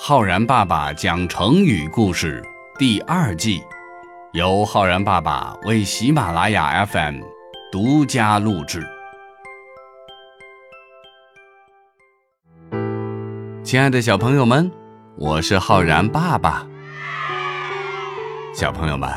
[0.00, 2.40] 浩然爸爸讲成语故事
[2.78, 3.60] 第二季，
[4.32, 7.20] 由浩然爸爸为喜马拉雅 FM
[7.72, 8.86] 独家录制。
[13.64, 14.70] 亲爱的小朋友们，
[15.16, 16.64] 我是浩然爸爸。
[18.54, 19.10] 小朋友们，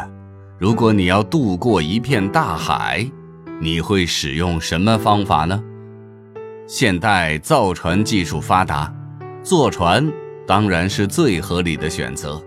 [0.58, 3.08] 如果你要渡过一片大海，
[3.60, 5.64] 你会使用什么方法呢？
[6.66, 8.92] 现代造船技术发达，
[9.44, 10.12] 坐船。
[10.52, 12.44] 当然是最合理的选择，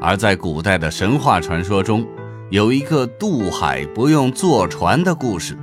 [0.00, 2.06] 而在古代的神话传说中，
[2.48, 5.58] 有一个渡海不用坐船的故事。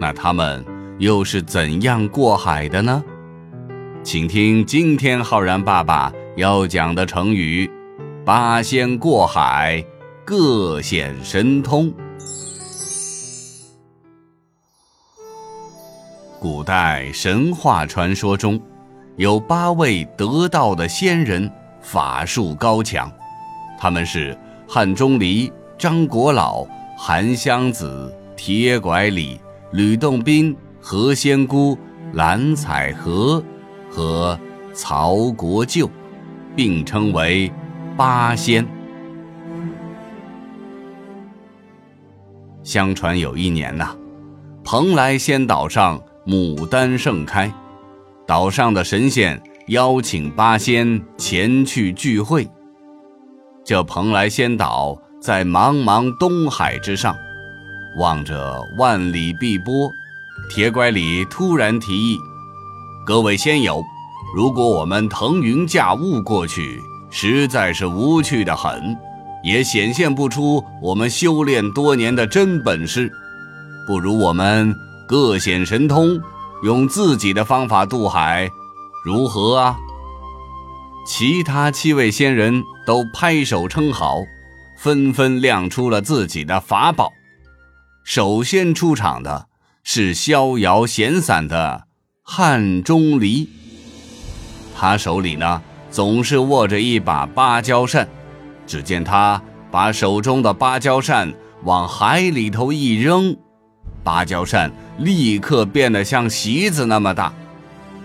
[0.00, 0.64] 那他们
[0.98, 3.04] 又是怎样过海的呢？
[4.02, 7.70] 请听今天浩然爸爸要讲的成语
[8.26, 9.84] “八仙过海，
[10.24, 11.94] 各显神通”。
[16.40, 18.60] 古代神话传说中。
[19.20, 21.52] 有八位得道的仙人，
[21.82, 23.12] 法术高强。
[23.78, 24.34] 他们是
[24.66, 29.38] 汉钟离、张国老、韩湘子、铁拐李、
[29.72, 31.76] 吕洞宾、何仙姑、
[32.14, 33.44] 蓝采和
[33.90, 34.40] 和
[34.72, 35.86] 曹国舅，
[36.56, 37.52] 并称为
[37.98, 38.66] 八仙。
[42.62, 43.94] 相传有一年呐，
[44.64, 47.52] 蓬莱仙岛上牡丹盛开。
[48.30, 52.48] 岛上的神仙邀请八仙前去聚会。
[53.64, 57.12] 这蓬莱仙岛在茫茫东海之上，
[57.98, 59.90] 望着万里碧波。
[60.48, 62.16] 铁拐李突然提议
[63.04, 63.82] ：“各位仙友，
[64.36, 66.78] 如果我们腾云驾雾过去，
[67.10, 68.96] 实在是无趣的很，
[69.42, 73.10] 也显现不出我们修炼多年的真本事。
[73.88, 74.72] 不如我们
[75.08, 76.16] 各显神通。”
[76.62, 78.50] 用自己的方法渡海，
[79.04, 79.78] 如何啊？
[81.06, 84.18] 其他七位仙人都拍手称好，
[84.78, 87.10] 纷纷亮出了自己的法宝。
[88.04, 89.48] 首先出场的
[89.82, 91.86] 是逍遥闲散的
[92.22, 93.48] 汉钟离，
[94.76, 98.08] 他手里呢总是握着一把芭蕉扇。
[98.66, 101.34] 只见他把手中的芭蕉扇
[101.64, 103.36] 往海里头一扔。
[104.02, 107.32] 芭蕉扇立刻变得像席子那么大，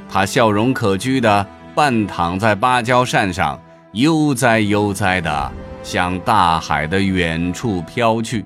[0.09, 3.59] 他笑容可掬地半躺在芭蕉扇上，
[3.94, 5.51] 悠哉悠哉地
[5.84, 8.45] 向大海的远处飘去。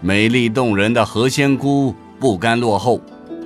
[0.00, 3.00] 美丽动人的何仙姑不甘落后，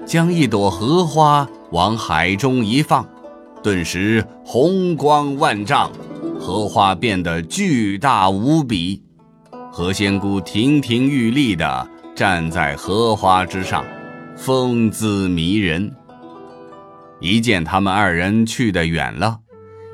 [0.04, 3.06] 将一朵荷花往海中一放，
[3.62, 5.90] 顿时红光万丈，
[6.40, 9.02] 荷花变得巨大无比。
[9.70, 11.88] 何仙姑亭亭玉立的。
[12.18, 13.84] 站在荷花之上，
[14.36, 15.94] 风姿迷人。
[17.20, 19.38] 一见他们二人去得远了，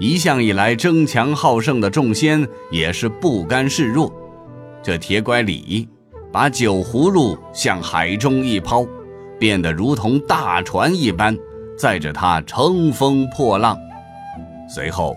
[0.01, 4.11] 一向以来争强好胜的众仙也是不甘示弱。
[4.83, 5.87] 这铁拐李
[6.33, 8.87] 把酒葫芦向海中一抛，
[9.39, 11.37] 变得如同大船一般，
[11.77, 13.77] 载着他乘风破浪。
[14.67, 15.15] 随后，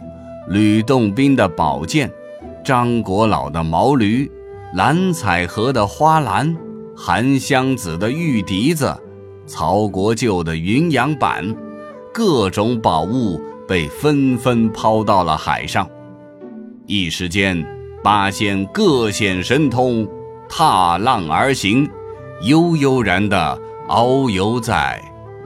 [0.49, 2.11] 吕洞宾的宝剑，
[2.65, 4.29] 张国老的毛驴，
[4.73, 6.53] 蓝采和的花篮。
[6.99, 8.91] 韩湘子的玉笛子，
[9.45, 11.55] 曹国舅的云阳板，
[12.11, 15.87] 各种宝物被纷纷抛到了海上。
[16.87, 17.63] 一时间，
[18.03, 20.07] 八仙各显神通，
[20.49, 21.87] 踏浪而行，
[22.41, 24.99] 悠悠然地遨游在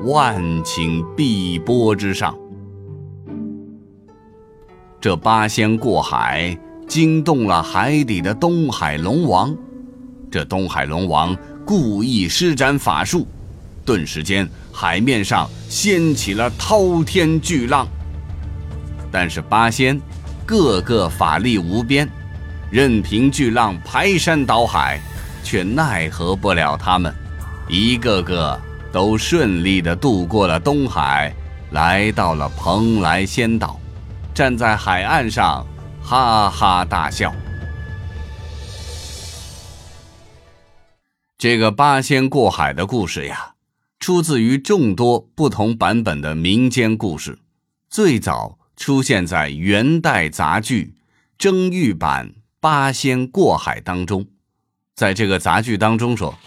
[0.06, 2.34] 万顷碧波之上。
[5.02, 6.58] 这八仙过海，
[6.88, 9.54] 惊动了海底的东海龙王。
[10.32, 13.28] 这东海龙王故意施展法术，
[13.86, 17.86] 顿时间海面上掀起了滔天巨浪。
[19.12, 20.00] 但是八仙
[20.46, 22.08] 个个法力无边，
[22.72, 25.02] 任凭巨浪排山倒海，
[25.44, 27.14] 却奈何不了他们，
[27.68, 28.58] 一个个
[28.90, 31.34] 都顺利地渡过了东海，
[31.72, 33.78] 来到了蓬莱仙岛，
[34.34, 35.66] 站在海岸上
[36.02, 37.34] 哈哈大笑。
[41.42, 43.56] 这个八仙过海的故事呀，
[44.00, 47.40] 出自于众多不同版本的民间故事，
[47.90, 50.94] 最早出现在元代杂剧
[51.40, 54.24] 《征玉版八仙过海》当中。
[54.94, 56.38] 在这个杂剧当中说：“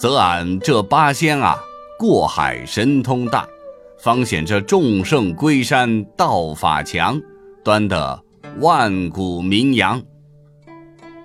[0.00, 1.58] 则俺这八仙啊，
[1.98, 3.46] 过海神通大，
[4.00, 7.20] 方显这众圣归山道法强，
[7.62, 8.24] 端得
[8.60, 10.02] 万古名扬。”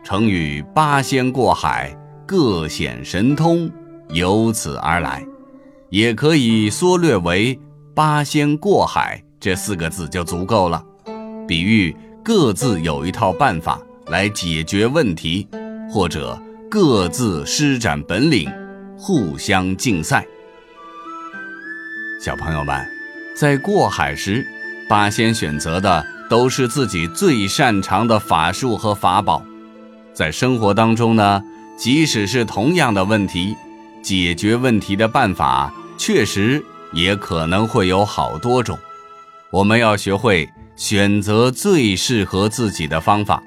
[0.04, 1.98] 成语“八仙过海”。
[2.26, 3.70] 各显神通，
[4.10, 5.26] 由此而来，
[5.90, 7.60] 也可以缩略为
[7.94, 10.84] “八仙过海”这四个字就足够了，
[11.48, 15.48] 比喻各自有一套办法来解决问题，
[15.92, 18.50] 或者各自施展本领，
[18.98, 20.26] 互相竞赛。
[22.22, 22.82] 小朋友们，
[23.36, 24.46] 在过海时，
[24.88, 29.44] 八仙选择的都是自己最擅长的法术和法宝。
[30.14, 31.44] 在生活当中呢，
[31.76, 33.56] 即使是同样的问题，
[34.02, 38.78] 解决问题的办法确实也可能会有好多种。
[39.52, 43.44] 我们要学会选择最适合自己的方法，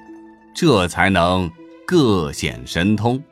[0.54, 1.50] 这才能
[1.86, 3.22] 各显神通。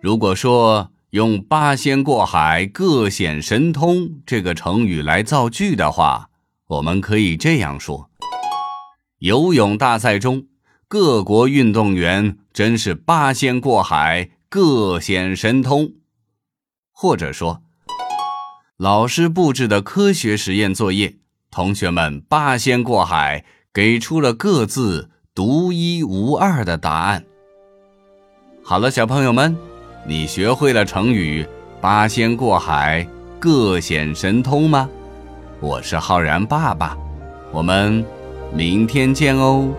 [0.00, 6.28] 如果说，用“八仙过海，各显神通”这个成语来造句的话，
[6.68, 8.08] 我们可以这样说：
[9.18, 10.46] 游泳大赛中，
[10.92, 15.92] 各国运动员真是八仙过海，各显神通。
[16.92, 17.62] 或者说，
[18.76, 21.14] 老师布置的科学实验作业，
[21.50, 27.24] 同学们八仙过海，给出了各自独一无二的答案。
[28.62, 29.56] 好了，小朋友们。
[30.06, 31.46] 你学会了成语
[31.80, 33.08] “八仙过海，
[33.40, 34.90] 各显神通”吗？
[35.58, 36.94] 我是浩然爸爸，
[37.50, 38.04] 我们
[38.52, 39.72] 明天见哦。